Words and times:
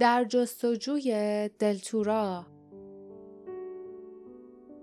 در 0.00 0.24
جستجوی 0.24 1.50
دلتورا. 1.58 2.46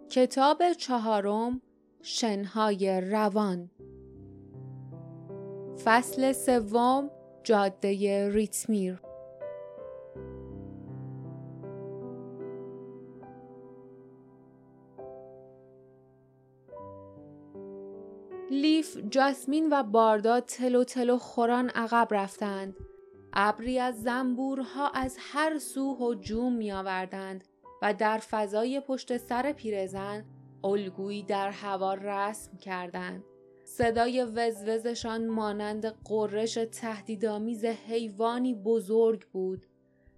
کتاب 0.10 0.74
چهارم 0.74 1.62
شنهای 2.02 3.02
روان. 3.02 3.70
فصل 5.86 6.32
سوم 6.32 7.12
جاده 7.44 8.30
ریتمیر. 8.30 9.02
لیف، 18.52 18.98
جاسمین 19.10 19.68
و 19.72 19.84
باردا 19.84 20.40
تلو 20.40 20.84
تلو 20.84 21.18
خوران 21.18 21.70
عقب 21.70 22.08
رفتند. 22.12 22.76
ابری 23.40 23.80
از 23.80 24.02
زنبورها 24.02 24.90
از 24.90 25.18
هر 25.20 25.60
سو 25.60 25.98
هجوم 26.00 26.54
می 26.54 26.72
آوردند 26.72 27.44
و 27.82 27.94
در 27.94 28.18
فضای 28.18 28.80
پشت 28.80 29.18
سر 29.18 29.52
پیرزن 29.52 30.26
الگویی 30.64 31.24
در 31.24 31.50
هوا 31.50 31.94
رسم 31.94 32.58
کردند. 32.58 33.24
صدای 33.66 34.24
وزوزشان 34.24 35.28
مانند 35.28 35.86
قررش 36.06 36.54
تهدیدآمیز 36.54 37.66
حیوانی 37.66 38.54
بزرگ 38.54 39.28
بود. 39.28 39.66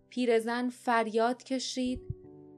پیرزن 0.09 0.70
فریاد 0.70 1.43
کشید 1.43 2.01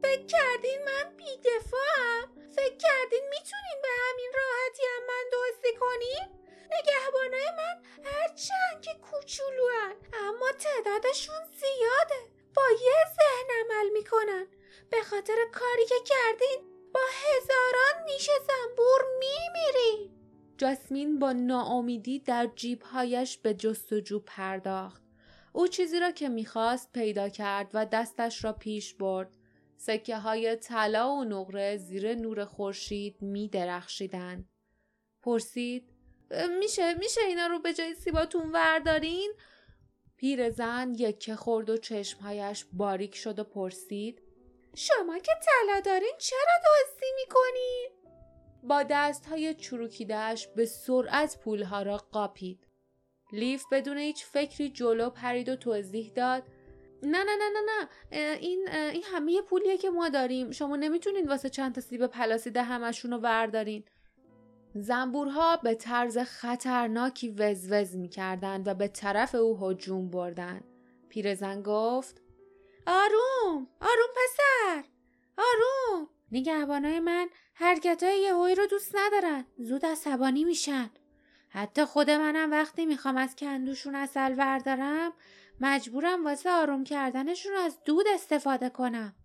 فکر 0.03 0.25
کردین 0.25 0.79
من 0.85 1.17
بیدفاعم؟ 1.17 2.49
فکر 2.55 2.77
کردین 2.77 3.23
می‌تونین 3.29 3.77
به 3.81 3.87
همین 4.09 4.31
راحتی 4.35 4.83
هم 4.95 5.03
من 5.07 5.23
دزدی 5.33 5.77
کنین؟ 5.79 6.40
نگهبانای 6.73 7.51
من 7.57 7.81
هرچند 8.03 8.81
که 8.81 8.91
کوچولوان 9.01 9.95
اما 10.13 10.47
تعدادشون 10.59 11.43
زیاده. 11.45 12.31
با 12.55 12.61
یه 12.71 13.05
ذهن 13.15 13.49
عمل 13.61 13.89
می‌کنن. 13.93 14.47
به 14.89 15.01
خاطر 15.01 15.35
کاری 15.51 15.85
که 15.85 15.95
کردین 16.05 16.59
با 16.93 16.99
هزاران 17.23 18.05
نیش 18.05 18.29
زنبور 18.47 19.01
میمیرین. 19.19 20.11
جاسمین 20.57 21.19
با 21.19 21.31
ناامیدی 21.31 22.19
در 22.19 22.49
جیبهایش 22.55 23.37
به 23.37 23.53
جستجو 23.53 24.19
پرداخت. 24.19 25.01
او 25.53 25.67
چیزی 25.67 25.99
را 25.99 26.11
که 26.11 26.29
می‌خواست 26.29 26.91
پیدا 26.91 27.29
کرد 27.29 27.71
و 27.73 27.85
دستش 27.85 28.43
را 28.43 28.53
پیش 28.53 28.93
برد. 28.93 29.37
سکه 29.77 30.17
های 30.17 30.55
طلا 30.55 31.11
و 31.11 31.23
نقره 31.23 31.77
زیر 31.77 32.15
نور 32.15 32.45
خورشید 32.45 33.21
می 33.21 33.47
درخشیدن. 33.47 34.45
پرسید 35.21 35.90
میشه 36.59 36.93
میشه 36.93 37.21
اینا 37.21 37.47
رو 37.47 37.59
به 37.59 37.73
جای 37.73 37.93
سیباتون 37.93 38.51
وردارین؟ 38.51 39.33
پیرزن 40.17 40.93
یکه 40.97 41.35
خورد 41.35 41.69
و 41.69 41.77
چشمهایش 41.77 42.65
باریک 42.73 43.15
شد 43.15 43.39
و 43.39 43.43
پرسید 43.43 44.21
شما 44.75 45.17
که 45.17 45.31
طلا 45.45 45.79
دارین 45.79 46.13
چرا 46.19 46.53
دزدی 46.65 47.05
می‌کنین؟ 47.15 47.89
با 48.63 48.83
دست 48.83 49.25
های 49.25 49.53
چروکیدهش 49.53 50.47
به 50.47 50.65
سرعت 50.65 51.39
پولها 51.39 51.81
را 51.81 51.97
قاپید. 51.97 52.67
لیف 53.31 53.63
بدون 53.71 53.97
هیچ 53.97 54.25
فکری 54.25 54.69
جلو 54.69 55.09
پرید 55.09 55.49
و 55.49 55.55
توضیح 55.55 56.11
داد 56.15 56.43
نه 57.03 57.23
نه 57.23 57.35
نه 57.35 57.49
نه 57.49 57.61
نه 57.71 57.87
این 58.37 58.69
این 58.69 59.03
همه 59.03 59.41
پولیه 59.41 59.77
که 59.77 59.89
ما 59.89 60.09
داریم 60.09 60.51
شما 60.51 60.75
نمی‌تونین 60.75 61.27
واسه 61.27 61.49
چند 61.49 61.75
تا 61.75 61.81
سیب 61.81 62.07
پلاسیده 62.07 62.63
همشون 62.63 63.11
رو 63.11 63.17
وردارین 63.17 63.83
زنبورها 64.75 65.57
به 65.57 65.75
طرز 65.75 66.17
خطرناکی 66.17 67.29
وزوز 67.29 67.95
می‌کردند 67.95 68.67
و 68.67 68.73
به 68.73 68.87
طرف 68.87 69.35
او 69.35 69.69
هجوم 69.69 70.09
بردند 70.09 70.63
پیرزن 71.09 71.61
گفت 71.61 72.21
آروم 72.87 73.67
آروم 73.81 74.09
پسر 74.15 74.83
آروم 75.37 76.07
نگهبانای 76.31 76.99
من 76.99 77.29
حرکتهای 77.53 78.19
یهویی 78.19 78.55
رو 78.55 78.65
دوست 78.65 78.95
ندارن 78.95 79.45
زود 79.57 79.85
عصبانی 79.85 80.43
میشن 80.43 80.89
حتی 81.49 81.85
خود 81.85 82.09
منم 82.09 82.51
وقتی 82.51 82.85
می‌خوام 82.85 83.17
از 83.17 83.35
کندوشون 83.35 83.95
اصل 83.95 84.35
وردارم 84.37 85.13
مجبورم 85.61 86.25
واسه 86.25 86.49
آروم 86.49 86.83
کردنشون 86.83 87.53
از 87.55 87.77
دود 87.85 88.05
استفاده 88.13 88.69
کنم. 88.69 89.15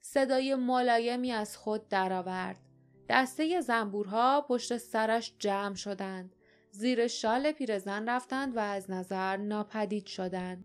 صدای 0.00 0.54
ملایمی 0.54 1.32
از 1.32 1.56
خود 1.56 1.88
درآورد. 1.88 2.67
دسته 3.08 3.60
زنبورها 3.60 4.46
پشت 4.48 4.76
سرش 4.76 5.34
جمع 5.38 5.74
شدند. 5.74 6.36
زیر 6.70 7.06
شال 7.06 7.52
پیرزن 7.52 8.08
رفتند 8.08 8.56
و 8.56 8.60
از 8.60 8.90
نظر 8.90 9.36
ناپدید 9.36 10.06
شدند. 10.06 10.64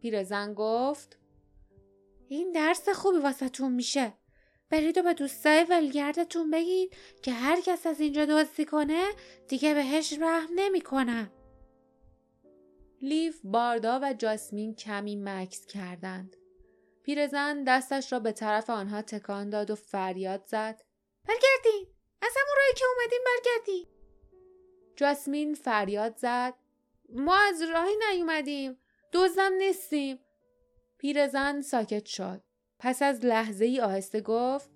پیرزن 0.00 0.54
گفت 0.54 1.18
این 2.28 2.52
درس 2.52 2.88
خوبی 2.88 3.18
واسه 3.18 3.48
تون 3.48 3.72
میشه. 3.72 4.12
برید 4.70 4.98
و 4.98 5.02
به 5.02 5.14
دوستای 5.14 5.64
ولگردتون 5.64 6.50
بگید 6.50 6.96
که 7.22 7.32
هر 7.32 7.60
کس 7.60 7.86
از 7.86 8.00
اینجا 8.00 8.24
دزدی 8.24 8.64
کنه 8.64 9.04
دیگه 9.48 9.74
بهش 9.74 10.12
رحم 10.20 10.48
نمی‌کنم. 10.54 11.30
لیف، 13.02 13.40
باردا 13.44 14.00
و 14.02 14.12
جاسمین 14.12 14.74
کمی 14.74 15.16
مکس 15.16 15.66
کردند. 15.66 16.36
پیرزن 17.02 17.64
دستش 17.64 18.12
را 18.12 18.18
به 18.20 18.32
طرف 18.32 18.70
آنها 18.70 19.02
تکان 19.02 19.50
داد 19.50 19.70
و 19.70 19.74
فریاد 19.74 20.44
زد. 20.46 20.82
برگردین! 21.30 21.86
از 22.22 22.32
همون 22.36 22.56
راهی 22.56 22.74
که 22.76 22.84
اومدیم 22.96 23.20
برگردین! 23.24 23.86
جاسمین 24.96 25.54
فریاد 25.54 26.16
زد. 26.16 26.54
ما 27.08 27.36
از 27.36 27.62
راهی 27.62 27.94
نیومدیم. 28.10 28.78
دزدم 29.12 29.52
نیستیم. 29.52 30.18
پیرزن 30.98 31.60
ساکت 31.60 32.06
شد. 32.06 32.40
پس 32.78 33.02
از 33.02 33.24
لحظه 33.24 33.64
ای 33.64 33.80
آهسته 33.80 34.20
گفت 34.20 34.70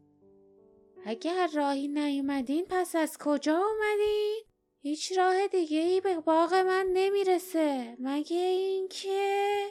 اگر 1.06 1.48
راهی 1.54 1.88
نیومدین 1.88 2.66
پس 2.71 2.97
از 2.97 3.19
کجا 3.19 3.56
اومدین؟ 3.56 4.42
هیچ 4.81 5.19
راه 5.19 5.47
دیگه 5.47 5.78
ای 5.78 6.00
به 6.00 6.21
باغ 6.21 6.54
من 6.54 6.86
نمی‌رسه 6.92 7.97
مگه 8.00 8.36
اینکه 8.36 9.66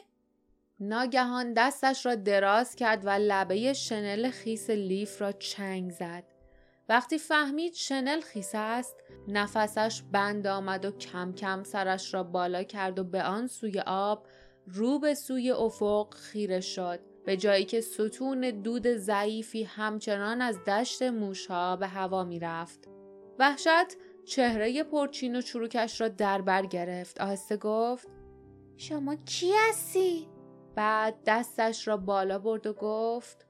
ناگهان 0.80 1.52
دستش 1.52 2.06
را 2.06 2.14
دراز 2.14 2.76
کرد 2.76 3.06
و 3.06 3.10
لبه 3.10 3.72
شنل 3.72 4.30
خیس 4.30 4.70
لیف 4.70 5.22
را 5.22 5.32
چنگ 5.32 5.90
زد 5.90 6.33
وقتی 6.88 7.18
فهمید 7.18 7.74
شنل 7.74 8.20
خیس 8.20 8.50
است 8.54 8.96
نفسش 9.28 10.02
بند 10.12 10.46
آمد 10.46 10.84
و 10.84 10.90
کم 10.90 11.32
کم 11.32 11.62
سرش 11.62 12.14
را 12.14 12.22
بالا 12.22 12.62
کرد 12.62 12.98
و 12.98 13.04
به 13.04 13.22
آن 13.22 13.46
سوی 13.46 13.80
آب 13.86 14.26
رو 14.66 14.98
به 14.98 15.14
سوی 15.14 15.50
افق 15.50 16.14
خیره 16.14 16.60
شد 16.60 17.00
به 17.24 17.36
جایی 17.36 17.64
که 17.64 17.80
ستون 17.80 18.40
دود 18.40 18.86
ضعیفی 18.86 19.62
همچنان 19.62 20.40
از 20.40 20.64
دشت 20.64 21.02
موشها 21.02 21.76
به 21.76 21.86
هوا 21.86 22.24
می 22.24 22.38
رفت. 22.38 22.88
وحشت 23.38 23.96
چهره 24.24 24.84
پرچین 24.84 25.36
و 25.36 25.40
چروکش 25.40 26.00
را 26.00 26.08
در 26.08 26.40
بر 26.40 26.66
گرفت 26.66 27.20
آهسته 27.20 27.56
گفت 27.56 28.08
شما 28.76 29.16
کی 29.16 29.52
هستی؟ 29.68 30.28
بعد 30.74 31.14
دستش 31.26 31.88
را 31.88 31.96
بالا 31.96 32.38
برد 32.38 32.66
و 32.66 32.72
گفت 32.72 33.46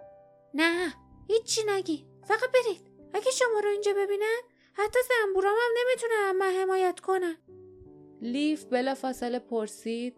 نه 0.54 0.94
هیچی 1.28 1.60
نگی 1.68 2.06
فقط 2.22 2.50
برید 2.54 2.93
اگه 3.14 3.30
شما 3.30 3.60
رو 3.60 3.68
اینجا 3.70 3.92
ببینن 3.96 4.40
حتی 4.72 4.98
زنبورام 5.08 5.54
هم 5.54 5.72
نمی‌تونن 5.80 6.32
من 6.38 6.60
حمایت 6.60 7.00
کنن. 7.00 7.36
لیف 8.22 8.64
بلا 8.64 8.94
فاصله 8.94 9.38
پرسید 9.38 10.16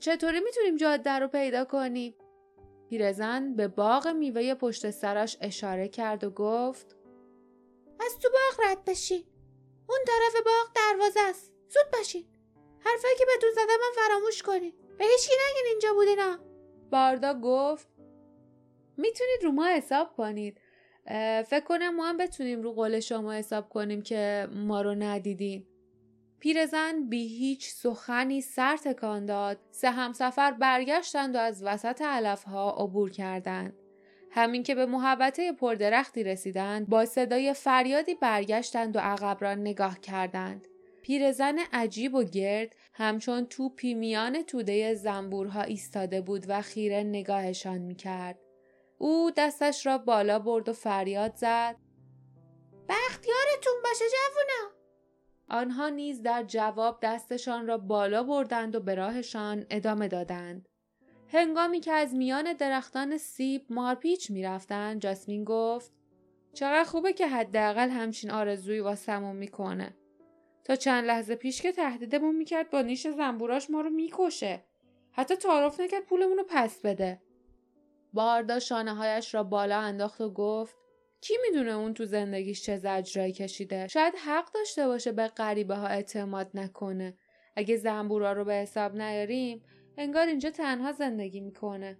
چطوری 0.00 0.40
می‌تونیم 0.40 0.76
جاده 0.76 1.10
رو 1.10 1.28
پیدا 1.28 1.64
کنیم؟ 1.64 2.14
پیرزن 2.88 3.54
به 3.56 3.68
باغ 3.68 4.08
میوه 4.08 4.54
پشت 4.54 4.90
سرش 4.90 5.36
اشاره 5.40 5.88
کرد 5.88 6.24
و 6.24 6.30
گفت 6.30 6.96
از 8.00 8.18
تو 8.18 8.28
باغ 8.28 8.66
رد 8.66 8.84
بشین. 8.84 9.24
اون 9.88 9.98
طرف 10.06 10.42
باغ 10.44 10.72
دروازه 10.74 11.20
است. 11.20 11.52
زود 11.68 11.90
باشین 11.92 12.26
حرفایی 12.80 13.16
که 13.18 13.24
بهتون 13.26 13.50
زدم 13.52 13.64
من 13.66 14.02
فراموش 14.06 14.42
کنین. 14.42 14.72
به 14.98 15.04
هیچکی 15.04 15.34
نگین 15.34 15.66
اینجا 15.66 15.92
بودینا. 15.92 16.38
باردا 16.92 17.34
گفت 17.34 17.88
می‌تونید 18.96 19.44
رو 19.44 19.52
ما 19.52 19.66
حساب 19.66 20.16
کنید. 20.16 20.60
فکر 21.42 21.64
کنم 21.64 21.96
ما 21.96 22.06
هم 22.08 22.16
بتونیم 22.16 22.62
رو 22.62 22.72
قول 22.72 23.00
شما 23.00 23.32
حساب 23.32 23.68
کنیم 23.68 24.02
که 24.02 24.48
ما 24.54 24.82
رو 24.82 24.94
ندیدین. 24.94 25.66
پیرزن 26.40 27.08
بی 27.08 27.28
هیچ 27.28 27.68
سخنی 27.68 28.40
سر 28.40 28.76
تکان 28.76 29.26
داد. 29.26 29.58
سه 29.70 29.90
همسفر 29.90 30.52
برگشتند 30.52 31.34
و 31.34 31.38
از 31.38 31.62
وسط 31.64 32.02
علفها 32.02 32.70
عبور 32.70 33.10
کردند. 33.10 33.72
همین 34.30 34.62
که 34.62 34.74
به 34.74 34.86
محبته 34.86 35.52
پردرختی 35.52 36.24
رسیدند 36.24 36.88
با 36.88 37.04
صدای 37.04 37.54
فریادی 37.54 38.14
برگشتند 38.14 38.96
و 38.96 38.98
عقب 38.98 39.36
را 39.40 39.54
نگاه 39.54 40.00
کردند. 40.00 40.66
پیرزن 41.02 41.58
عجیب 41.72 42.14
و 42.14 42.22
گرد 42.22 42.76
همچون 42.92 43.46
توپی 43.46 43.94
میان 43.94 44.42
توده 44.42 44.94
زنبورها 44.94 45.62
ایستاده 45.62 46.20
بود 46.20 46.44
و 46.48 46.62
خیره 46.62 47.02
نگاهشان 47.02 47.78
می‌کرد. 47.78 48.38
او 48.98 49.30
دستش 49.36 49.86
را 49.86 49.98
بالا 49.98 50.38
برد 50.38 50.68
و 50.68 50.72
فریاد 50.72 51.34
زد. 51.34 51.76
بختیارتون 52.88 53.74
باشه 53.84 54.04
جوونا. 54.04 54.78
آنها 55.60 55.88
نیز 55.88 56.22
در 56.22 56.42
جواب 56.42 56.98
دستشان 57.02 57.66
را 57.66 57.78
بالا 57.78 58.22
بردند 58.22 58.74
و 58.74 58.80
به 58.80 58.94
راهشان 58.94 59.66
ادامه 59.70 60.08
دادند. 60.08 60.68
هنگامی 61.28 61.80
که 61.80 61.92
از 61.92 62.14
میان 62.14 62.52
درختان 62.52 63.18
سیب 63.18 63.66
مارپیچ 63.70 64.30
می‌رفتن 64.30 64.98
جاسمین 64.98 65.44
گفت 65.44 65.92
چقدر 66.52 66.84
خوبه 66.84 67.12
که 67.12 67.26
حداقل 67.28 67.88
همچین 67.88 68.30
آرزویی 68.30 68.80
واسمون 68.80 69.36
می‌کنه. 69.36 69.96
تا 70.64 70.76
چند 70.76 71.04
لحظه 71.04 71.34
پیش 71.34 71.62
که 71.62 71.72
تهدیدمون 71.72 72.36
می‌کرد 72.36 72.70
با 72.70 72.82
نیش 72.82 73.06
زنبوراش 73.06 73.70
ما 73.70 73.80
رو 73.80 73.90
می‌کشه. 73.90 74.64
حتی 75.12 75.36
تعارف 75.36 75.80
نکرد 75.80 76.04
پولمون 76.04 76.36
رو 76.36 76.44
پس 76.48 76.80
بده. 76.80 77.22
باردا 78.12 78.58
شانه 78.58 78.94
هایش 78.94 79.34
را 79.34 79.42
بالا 79.42 79.78
انداخت 79.78 80.20
و 80.20 80.30
گفت 80.30 80.76
کی 81.20 81.34
می‌دونه 81.42 81.72
اون 81.72 81.94
تو 81.94 82.04
زندگیش 82.04 82.62
چه 82.62 82.76
زجرایی 82.76 83.32
کشیده؟ 83.32 83.88
شاید 83.88 84.14
حق 84.26 84.52
داشته 84.52 84.86
باشه 84.86 85.12
به 85.12 85.28
غریبه 85.28 85.74
ها 85.74 85.86
اعتماد 85.86 86.50
نکنه. 86.54 87.16
اگه 87.56 87.76
زنبورا 87.76 88.32
رو 88.32 88.44
به 88.44 88.54
حساب 88.54 88.96
نیاریم 88.96 89.62
انگار 89.96 90.26
اینجا 90.26 90.50
تنها 90.50 90.92
زندگی 90.92 91.40
می‌کنه. 91.40 91.98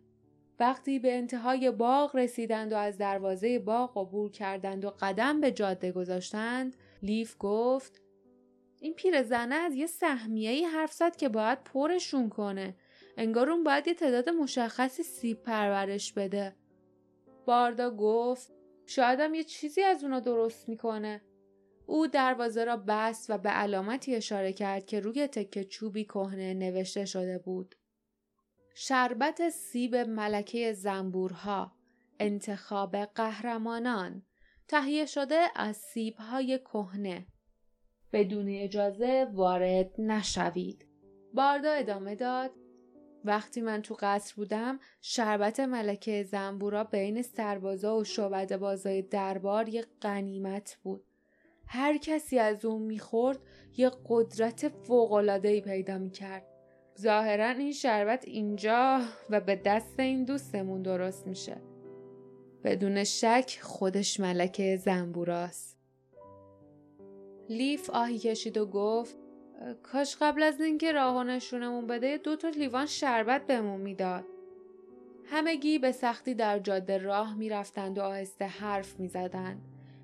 وقتی 0.61 0.99
به 0.99 1.17
انتهای 1.17 1.71
باغ 1.71 2.17
رسیدند 2.17 2.73
و 2.73 2.77
از 2.77 2.99
دروازه 2.99 3.59
باغ 3.59 3.99
عبور 3.99 4.31
کردند 4.31 4.85
و 4.85 4.91
قدم 5.01 5.41
به 5.41 5.51
جاده 5.51 5.93
گذاشتند 5.93 6.77
لیف 7.03 7.37
گفت 7.39 8.03
این 8.81 8.95
پیرزنه 8.95 9.55
از 9.55 9.75
یه 9.75 9.87
سهمیه 9.87 10.51
ای 10.51 10.65
حرف 10.65 10.93
زد 10.93 11.17
که 11.17 11.29
باید 11.29 11.65
پرشون 11.65 12.29
کنه. 12.29 12.77
انگار 13.19 13.51
اون 13.51 13.65
باید 13.65 13.89
یه 13.89 13.95
تعداد 13.95 14.29
مشخصی 14.29 15.03
سیب 15.03 15.43
پرورش 15.43 16.13
بده. 16.13 16.57
باردا 17.47 17.91
گفت 17.91 18.53
شایدم 18.87 19.35
یه 19.35 19.45
چیزی 19.45 19.83
از 19.83 20.05
اونا 20.05 20.21
درست 20.21 20.69
می‌کنه. 20.69 21.23
او 21.87 22.07
دروازه 22.07 22.65
را 22.65 22.77
بست 22.77 23.31
و 23.31 23.39
به 23.39 23.49
علامتی 23.49 24.15
اشاره 24.15 24.53
کرد 24.53 24.87
که 24.87 25.01
روی 25.01 25.27
تکه 25.27 25.65
چوبی 25.65 26.05
کهنه 26.05 26.55
نوشته 26.55 27.05
شده 27.05 27.39
بود. 27.39 27.75
شربت 28.75 29.49
سیب 29.49 29.97
ملکه 29.97 30.73
زنبورها 30.73 31.73
انتخاب 32.21 32.97
قهرمانان 32.97 34.23
تهیه 34.69 35.07
شده 35.07 35.41
از 35.57 35.77
سیبهای 35.77 36.59
کهنه. 36.59 37.27
بدون 38.13 38.49
اجازه 38.49 39.29
وارد 39.33 39.91
نشوید. 39.99 40.87
باردا 41.35 41.71
ادامه 41.71 42.15
داد 42.15 42.51
وقتی 43.29 43.61
من 43.61 43.83
تو 43.83 43.97
قصر 44.01 44.35
بودم 44.37 44.79
شربت 45.01 45.61
ملکه 45.61 46.23
زنبورا 46.23 46.85
بین 46.85 47.23
سربازا 47.23 47.97
و 47.97 48.05
شعبد 48.05 48.57
بازای 48.57 49.03
دربار 49.03 49.69
یه 49.69 49.85
قنیمت 50.01 50.79
بود. 50.83 51.05
هر 51.67 51.99
کسی 51.99 52.39
از 52.39 52.65
اون 52.65 52.83
می‌خورد 52.83 53.39
یه 53.77 53.91
قدرت 54.09 54.69
فوقلادهی 54.69 55.61
پیدا 55.61 55.99
می‌کرد. 55.99 56.47
ظاهرا 57.01 57.49
این 57.49 57.73
شربت 57.73 58.25
اینجا 58.25 59.01
و 59.31 59.41
به 59.41 59.57
دست 59.57 60.01
این 60.01 60.25
دوستمون 60.25 60.83
درست 60.83 61.27
میشه. 61.27 61.57
بدون 62.65 63.05
شک 63.05 63.59
خودش 63.63 64.21
ملکه 64.21 64.77
زنبوراست. 64.77 65.79
لیف 67.49 67.91
آهی 67.91 68.19
کشید 68.19 68.59
و 68.59 68.67
گفت 68.67 69.17
کاش 69.83 70.17
قبل 70.21 70.43
از 70.43 70.61
اینکه 70.61 70.93
راه 70.93 71.25
نشونمون 71.25 71.87
بده 71.87 72.17
دو 72.17 72.37
تا 72.37 72.49
لیوان 72.49 72.87
شربت 72.87 73.47
بهمون 73.47 73.81
می‌داد. 73.81 74.25
همگی 75.25 75.79
به 75.79 75.93
سختی 75.93 76.35
در 76.35 76.59
جاده 76.59 76.99
راه 76.99 77.35
می‌رفتند 77.35 77.99
و 77.99 78.03
آهسته 78.03 78.45
حرف 78.45 79.01
می‌زدند. 79.01 79.61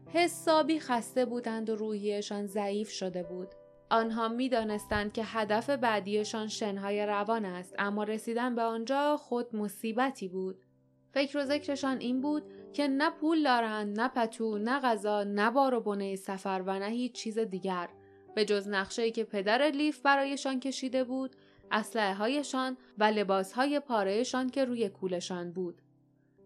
حسابی 0.06 0.81
خسته 0.81 1.25
بودند 1.25 1.71
و 1.71 1.77
روحیشان 1.77 2.47
ضعیف 2.47 2.91
شده 2.91 3.23
بود. 3.23 3.49
آنها 3.91 4.29
می‌دانستند 4.29 5.12
که 5.12 5.23
هدف 5.25 5.71
بعدیشان 5.71 6.49
شنهای 6.49 7.07
روان 7.07 7.45
است 7.45 7.75
اما 7.79 8.05
رسیدن 8.05 8.55
به 8.55 8.62
آنجا 8.62 9.17
خود 9.17 9.57
مصیبتی 9.57 10.29
بود. 10.29 10.65
فکر 11.12 11.39
و 11.39 11.45
ذکرشان 11.45 11.99
این 11.99 12.21
بود 12.21 12.43
که 12.73 12.89
نه 12.89 13.11
پول 13.11 13.43
دارند 13.43 14.00
نه 14.00 14.09
پتو 14.09 14.59
نه 14.59 14.81
غذا 14.81 15.25
نه 15.25 15.50
بار 15.50 15.75
و 15.75 15.81
بنه 15.81 16.17
سفر 16.17 16.62
و 16.67 16.79
نه 16.79 16.89
هیچ 16.89 17.12
چیز 17.12 17.39
دیگر. 17.39 17.89
به 18.35 18.45
جز 18.45 18.69
نقشه‌ای 18.69 19.11
که 19.11 19.25
پدر 19.25 19.63
لیف 19.63 20.01
برایشان 20.01 20.61
کشیده 20.61 21.05
بود 21.05 21.37
اسلحه 21.73 22.15
هایشان 22.15 22.77
و 22.99 23.05
لباس 23.05 23.53
های 23.53 23.81
پارهشان 23.81 24.51
که 24.51 24.65
روی 24.65 24.89
کولشان 24.89 25.53
بود 25.53 25.83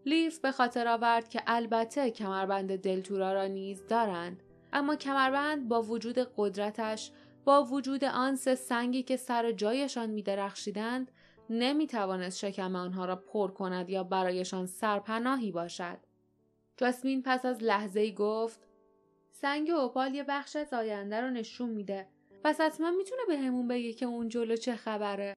لیف 0.07 0.39
به 0.39 0.53
خاطر 0.53 0.89
آورد 0.89 1.29
که 1.29 1.43
البته 1.47 2.11
کمربند 2.11 2.77
دلتورا 2.77 3.33
را 3.33 3.47
نیز 3.47 3.87
دارند 3.87 4.43
اما 4.73 4.97
کمربند 4.97 5.69
با 5.69 5.83
وجود 5.83 6.19
قدرتش 6.37 7.11
با 7.45 7.65
وجود 7.65 8.05
آن 8.05 8.37
سه 8.37 8.55
سنگی 8.55 9.03
که 9.03 9.17
سر 9.17 9.53
جایشان 9.53 10.11
می 10.11 10.23
درخشیدند 10.23 11.11
نمی 11.51 11.87
توانست 11.87 12.39
شکم 12.39 12.77
آنها 12.77 13.05
را 13.05 13.17
پر 13.17 13.51
کند 13.51 13.91
یا 13.91 14.05
برایشان 14.05 14.67
سرپناهی 14.67 15.53
باشد. 15.53 15.99
جاسمین 16.77 17.23
پس 17.23 17.45
از 17.45 17.63
لحظه 17.63 18.11
گفت 18.13 18.68
سنگ 19.33 19.71
اوپال 19.71 20.15
یه 20.15 20.25
بخش 20.29 20.57
از 20.57 20.73
آینده 20.73 21.21
رو 21.21 21.31
نشون 21.31 21.69
میده 21.69 22.07
پس 22.45 22.61
حتما 22.61 22.91
می‌تونه 22.91 23.23
به 23.29 23.39
همون 23.39 23.69
بگه 23.69 23.93
که 23.93 24.07
اون 24.07 24.29
جلو 24.29 24.57
چه 24.57 24.77
خبره. 24.77 25.35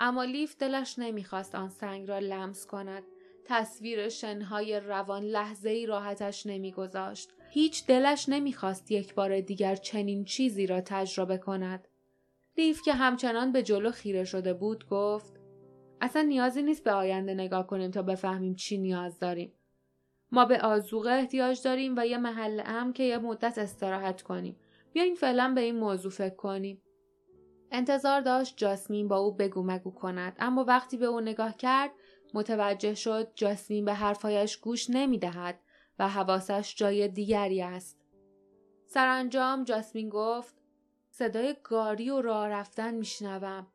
اما 0.00 0.24
لیف 0.24 0.56
دلش 0.56 0.98
نمی‌خواست 0.98 1.54
آن 1.54 1.68
سنگ 1.68 2.08
را 2.08 2.18
لمس 2.18 2.66
کند. 2.66 3.02
تصویر 3.44 4.08
شنهای 4.08 4.80
روان 4.80 5.22
لحظه 5.22 5.70
ای 5.70 5.86
راحتش 5.86 6.46
نمیگذاشت. 6.46 7.30
هیچ 7.50 7.86
دلش 7.86 8.28
نمی‌خواست 8.28 8.90
یک 8.90 9.14
بار 9.14 9.40
دیگر 9.40 9.76
چنین 9.76 10.24
چیزی 10.24 10.66
را 10.66 10.80
تجربه 10.80 11.38
کند. 11.38 11.88
لیف 12.58 12.82
که 12.82 12.92
همچنان 12.92 13.52
به 13.52 13.62
جلو 13.62 13.90
خیره 13.90 14.24
شده 14.24 14.54
بود 14.54 14.88
گفت 14.88 15.32
اصلا 16.00 16.22
نیازی 16.22 16.62
نیست 16.62 16.84
به 16.84 16.92
آینده 16.92 17.34
نگاه 17.34 17.66
کنیم 17.66 17.90
تا 17.90 18.02
بفهمیم 18.02 18.54
چی 18.54 18.78
نیاز 18.78 19.18
داریم. 19.18 19.52
ما 20.32 20.44
به 20.44 20.58
آزوقه 20.58 21.10
احتیاج 21.10 21.62
داریم 21.62 21.94
و 21.96 22.06
یه 22.06 22.18
محل 22.18 22.62
امن 22.64 22.92
که 22.92 23.02
یه 23.02 23.18
مدت 23.18 23.58
استراحت 23.58 24.22
کنیم. 24.22 24.56
بیاین 24.92 25.14
فعلا 25.14 25.52
به 25.54 25.60
این 25.60 25.78
موضوع 25.78 26.12
فکر 26.12 26.34
کنیم. 26.34 26.82
انتظار 27.70 28.20
داشت 28.20 28.56
جاسمین 28.56 29.08
با 29.08 29.16
او 29.16 29.34
بگو 29.34 29.62
مگو 29.62 29.90
کند 29.90 30.36
اما 30.38 30.64
وقتی 30.64 30.96
به 30.96 31.06
او 31.06 31.20
نگاه 31.20 31.56
کرد 31.56 31.90
متوجه 32.34 32.94
شد 32.94 33.32
جاسمین 33.34 33.84
به 33.84 33.94
حرفایش 33.94 34.56
گوش 34.56 34.90
نمی 34.90 35.18
دهد 35.18 35.60
و 35.98 36.08
حواسش 36.08 36.74
جای 36.76 37.08
دیگری 37.08 37.62
است. 37.62 37.98
سرانجام 38.86 39.64
جاسمین 39.64 40.08
گفت 40.08 40.54
صدای 41.10 41.56
گاری 41.64 42.10
و 42.10 42.20
راه 42.20 42.48
رفتن 42.48 42.94
میشنوم. 42.94 43.66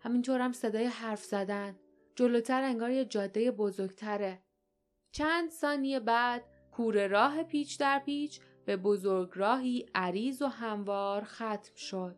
همینطورم 0.00 0.52
صدای 0.52 0.84
حرف 0.84 1.24
زدن. 1.24 1.76
جلوتر 2.14 2.62
انگار 2.62 2.90
یه 2.90 3.04
جاده 3.04 3.50
بزرگتره. 3.50 4.42
چند 5.16 5.50
ثانیه 5.50 6.00
بعد 6.00 6.44
کوره 6.72 7.06
راه 7.06 7.42
پیچ 7.42 7.80
در 7.80 7.98
پیچ 7.98 8.40
به 8.64 8.76
بزرگ 8.76 9.30
راهی 9.34 9.86
عریض 9.94 10.42
و 10.42 10.46
هموار 10.46 11.24
ختم 11.24 11.74
شد. 11.76 12.16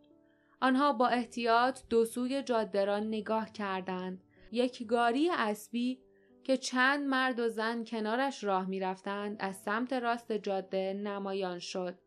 آنها 0.60 0.92
با 0.92 1.08
احتیاط 1.08 1.80
دو 1.90 2.04
سوی 2.04 2.42
جاده 2.42 2.84
را 2.84 3.00
نگاه 3.00 3.52
کردند. 3.52 4.24
یک 4.52 4.86
گاری 4.86 5.30
اسبی 5.30 6.00
که 6.44 6.56
چند 6.56 7.06
مرد 7.06 7.38
و 7.38 7.48
زن 7.48 7.84
کنارش 7.84 8.44
راه 8.44 8.66
می 8.66 8.80
رفتند 8.80 9.36
از 9.40 9.56
سمت 9.56 9.92
راست 9.92 10.32
جاده 10.32 10.92
نمایان 10.92 11.58
شد. 11.58 11.98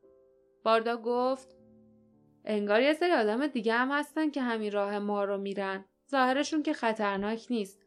باردا 0.63 0.97
گفت 0.97 1.57
انگار 2.45 2.81
یه 2.81 2.93
سری 2.93 3.11
آدم 3.11 3.47
دیگه 3.47 3.73
هم 3.73 3.91
هستن 3.91 4.29
که 4.29 4.41
همین 4.41 4.71
راه 4.71 4.99
ما 4.99 5.23
رو 5.23 5.37
میرن. 5.37 5.85
ظاهرشون 6.11 6.63
که 6.63 6.73
خطرناک 6.73 7.47
نیست. 7.49 7.81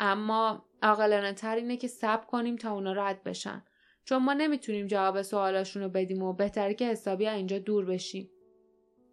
اما 0.00 0.65
عاقلانه 0.82 1.32
تر 1.32 1.56
اینه 1.56 1.76
که 1.76 1.88
صبر 1.88 2.26
کنیم 2.26 2.56
تا 2.56 2.72
اونا 2.72 2.92
رد 2.92 3.22
بشن. 3.22 3.64
چون 4.04 4.22
ما 4.22 4.32
نمی‌تونیم 4.32 4.86
جواب 4.86 5.22
سوالاشون 5.22 5.82
رو 5.82 5.88
بدیم 5.88 6.22
و 6.22 6.32
بهتره 6.32 6.74
که 6.74 6.86
حسابی 6.86 7.28
اینجا 7.28 7.58
دور 7.58 7.84
بشیم. 7.84 8.30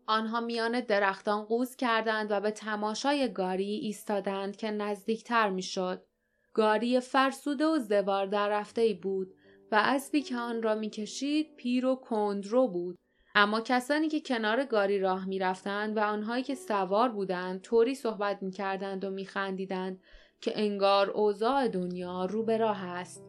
آنها 0.08 0.42
میان 0.42 0.80
درختان 0.80 1.44
قوز 1.46 1.76
کردند 1.76 2.32
و 2.32 2.40
به 2.40 2.52
تماشای 2.52 3.34
گاری 3.34 3.70
ایستادند 3.70 4.56
که 4.56 4.72
نزدیکتر 4.72 5.50
می‌شد. 5.50 6.06
گاری 6.54 7.00
فرسوده 7.00 7.66
و 7.66 7.80
زوار 7.80 8.26
در 8.26 8.50
رفته 8.50 8.82
ای 8.82 8.94
بود 8.94 9.34
و 9.72 9.82
اسبی 9.86 10.22
که 10.22 10.36
آن 10.36 10.64
را 10.64 10.76
می‌کشید 10.76 11.56
پیر 11.56 11.86
و 11.86 11.96
کندرو 11.96 12.68
بود. 12.68 12.96
اما 13.36 13.62
کسانی 13.62 14.10
که 14.10 14.22
کنار 14.22 14.66
گاری 14.66 15.00
راه 15.00 15.28
می‌رفتند 15.28 15.98
و 15.98 16.00
آنهایی 16.00 16.44
که 16.44 16.56
سوار 16.56 17.10
بودند 17.10 17.62
طوری 17.62 17.96
صحبت 17.96 18.44
می‌کردند 18.44 19.06
و 19.06 19.10
میخندیدند 19.10 20.02
که 20.44 20.52
انگار 20.56 21.10
اوضاع 21.10 21.68
دنیا 21.68 22.26
رو 22.26 22.44
به 22.44 22.58
راه 22.58 22.84
است. 22.86 23.24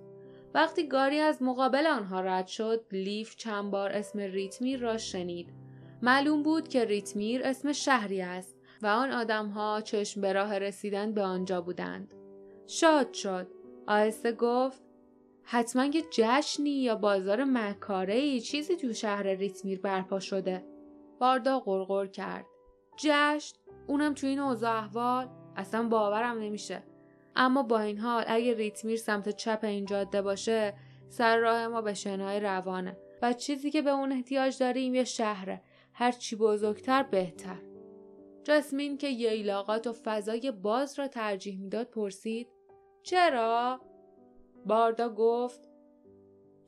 وقتی 0.54 0.88
گاری 0.88 1.18
از 1.18 1.42
مقابل 1.42 1.87
آنها 1.87 2.21
رد 2.21 2.47
شد 2.47 2.85
لیف 2.92 3.37
چند 3.37 3.71
بار 3.71 3.92
اسم 3.92 4.18
ریتمیر 4.18 4.80
را 4.80 4.99
شنید. 4.99 5.52
معلوم 6.02 6.42
بود 6.42 6.68
که 6.68 6.85
ریتمیر 6.85 7.42
اسم 7.44 7.73
شهری 7.73 8.23
است 8.23 8.56
و 8.83 8.87
آن 8.87 9.11
آدمها 9.11 9.80
چشم 9.80 10.21
به 10.21 10.33
راه 10.33 10.59
رسیدن 10.59 11.12
به 11.14 11.23
آنجا 11.23 11.61
بودند. 11.61 12.14
شاد 12.66 13.12
شد. 13.12 13.47
آهسته 13.87 14.33
گفت 14.33 14.83
حتما 15.42 15.85
یه 15.85 16.02
جشنی 16.11 16.71
یا 16.71 16.94
بازار 16.94 17.44
مکاره 17.44 18.14
ای 18.14 18.40
چیزی 18.40 18.76
تو 18.76 18.92
شهر 18.92 19.23
ریتمیر 19.23 19.80
برپا 19.80 20.21
شده. 20.21 20.64
باردا 21.21 21.61
غرغر 21.61 22.06
کرد. 22.06 22.47
جشن؟ 22.97 23.56
اونم 23.87 24.14
تو 24.14 24.26
این 24.26 24.38
اوضاع 24.38 24.76
احوال؟ 24.76 25.28
اصلا 25.56 25.88
باورم 25.88 26.38
نمیشه. 26.38 26.83
اما 27.36 27.62
با 27.62 27.80
این 27.80 27.98
حال 27.98 28.24
اگه 28.26 28.54
ریتمیر 28.54 28.96
سمت 28.96 29.28
چپ 29.28 29.58
این 29.62 29.84
جاده 29.84 30.22
باشه 30.22 30.74
سر 31.08 31.38
راه 31.38 31.66
ما 31.66 31.82
به 31.82 31.94
شنای 31.94 32.40
روانه 32.40 32.96
و 33.22 33.32
چیزی 33.32 33.70
که 33.70 33.82
به 33.82 33.90
اون 33.90 34.12
احتیاج 34.12 34.58
داریم 34.58 34.94
یه 34.94 35.04
شهره. 35.04 35.62
هر 35.92 36.12
چی 36.12 36.36
بزرگتر 36.36 37.02
بهتر. 37.02 37.62
جاسمین 38.44 38.98
که 38.98 39.08
ییلاقات 39.08 39.86
و 39.86 39.92
فضای 39.92 40.50
باز 40.50 40.98
را 40.98 41.08
ترجیح 41.08 41.58
می‌داد 41.58 41.86
پرسید 41.86 42.48
چرا؟ 43.02 43.80
باردا 44.66 45.08
گفت 45.08 45.68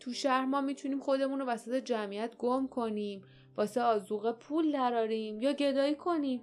تو 0.01 0.13
شهر 0.13 0.45
ما 0.45 0.61
می‌تونیم 0.61 1.01
خودمون 1.01 1.41
رو 1.41 1.47
وسط 1.47 1.75
جمعیت 1.75 2.37
گم 2.37 2.67
کنیم 2.67 3.23
واسه 3.57 3.83
آزوق 3.83 4.33
پول 4.39 4.73
دراریم 4.73 5.41
یا 5.41 5.53
گدایی 5.53 5.95
کنیم. 5.95 6.43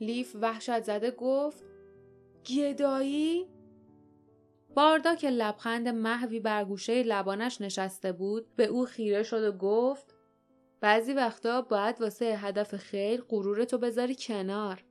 لیف 0.00 0.36
وحشت 0.40 0.82
زده 0.82 1.10
گفت 1.10 1.64
گدایی؟ 2.46 3.46
باردا 4.74 5.14
که 5.14 5.30
لبخند 5.30 5.88
محوی 5.88 6.40
بر 6.40 6.64
گوشه 6.64 7.02
لبانش 7.02 7.60
نشسته 7.60 8.12
بود 8.12 8.56
به 8.56 8.66
او 8.66 8.84
خیره 8.84 9.22
شد 9.22 9.42
و 9.42 9.52
گفت 9.52 10.14
بعضی 10.80 11.12
وقتا 11.12 11.62
باید 11.62 12.00
واسه 12.00 12.24
هدف 12.24 12.76
خیر 12.76 13.20
غرورتو 13.28 13.78
بذاری 13.78 14.16
کنار. 14.18 14.84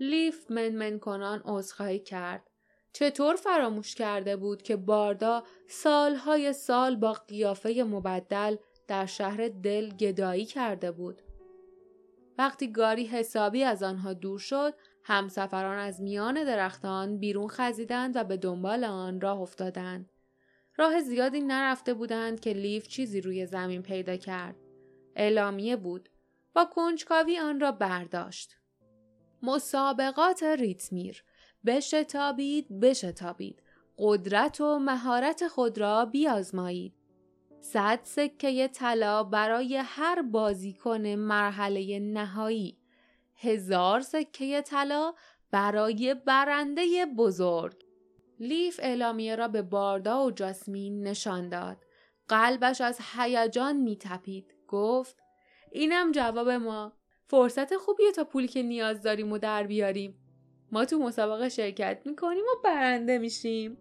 لیف 0.00 0.50
منمن 0.50 0.98
کنان 0.98 1.42
عذرخواهی 1.44 1.98
کرد. 1.98 2.50
چطور 2.92 3.36
فراموش 3.36 3.94
کرده 3.94 4.36
بود 4.36 4.62
که 4.62 4.76
باردا 4.76 5.42
سالهای 5.68 6.52
سال 6.52 6.96
با 6.96 7.12
قیافه 7.12 7.82
مبدل 7.82 8.56
در 8.88 9.06
شهر 9.06 9.48
دل 9.48 9.88
گدایی 9.88 10.44
کرده 10.44 10.92
بود. 10.92 11.22
وقتی 12.38 12.72
گاری 12.72 13.06
حسابی 13.06 13.64
از 13.64 13.82
آنها 13.82 14.12
دور 14.12 14.38
شد، 14.38 14.74
همسفران 15.04 15.78
از 15.78 16.00
میان 16.00 16.44
درختان 16.44 17.18
بیرون 17.18 17.48
خزیدند 17.48 18.16
و 18.16 18.24
به 18.24 18.36
دنبال 18.36 18.84
آن 18.84 19.20
راه 19.20 19.40
افتادند. 19.40 20.10
راه 20.76 21.00
زیادی 21.00 21.40
نرفته 21.40 21.94
بودند 21.94 22.40
که 22.40 22.52
لیف 22.52 22.88
چیزی 22.88 23.20
روی 23.20 23.46
زمین 23.46 23.82
پیدا 23.82 24.16
کرد. 24.16 24.56
اعلامیه 25.16 25.76
بود. 25.76 26.08
با 26.54 26.64
کنجکاوی 26.64 27.38
آن 27.38 27.60
را 27.60 27.72
برداشت. 27.72 28.56
مسابقات 29.42 30.42
ریتمیر 30.42 31.24
بشتابید 31.66 32.80
بشتابید 32.80 33.62
قدرت 33.98 34.60
و 34.60 34.78
مهارت 34.78 35.48
خود 35.48 35.78
را 35.78 36.04
بیازمایید 36.04 36.94
صد 37.60 38.00
سکه 38.02 38.68
طلا 38.68 39.24
برای 39.24 39.76
هر 39.84 40.22
بازیکن 40.22 41.06
مرحله 41.06 41.98
نهایی 41.98 42.78
هزار 43.42 44.00
سکه 44.00 44.62
طلا 44.62 45.14
برای 45.50 46.14
برنده 46.14 47.06
بزرگ. 47.06 47.84
لیف 48.40 48.80
اعلامیه 48.82 49.36
را 49.36 49.48
به 49.48 49.62
باردا 49.62 50.24
و 50.24 50.30
جاسمین 50.30 51.02
نشان 51.02 51.48
داد. 51.48 51.84
قلبش 52.28 52.80
از 52.80 52.98
هیجان 53.14 53.76
میتپید 53.76 54.54
گفت 54.68 55.16
اینم 55.72 56.12
جواب 56.12 56.50
ما. 56.50 56.92
فرصت 57.26 57.76
خوبیه 57.76 58.12
تا 58.12 58.24
پولی 58.24 58.48
که 58.48 58.62
نیاز 58.62 59.02
داریم 59.02 59.32
و 59.32 59.38
در 59.38 59.62
بیاریم. 59.62 60.18
ما 60.72 60.84
تو 60.84 60.98
مسابقه 60.98 61.48
شرکت 61.48 62.02
می‌کنیم 62.04 62.44
و 62.44 62.62
برنده 62.64 63.18
میشیم. 63.18 63.78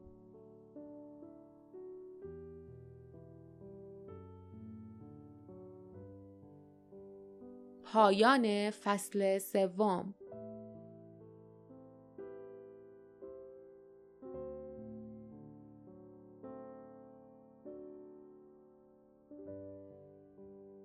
پایان 7.93 8.69
فصل 8.69 9.39
سوم. 9.39 10.13